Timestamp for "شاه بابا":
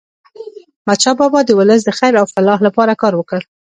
1.03-1.39